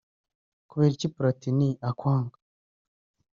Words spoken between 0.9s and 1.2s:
iki